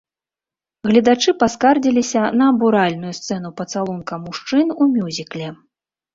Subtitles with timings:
[0.91, 5.47] Гледачы паскардзіліся на абуральную сцэну пацалунка мужчын у мюзікле.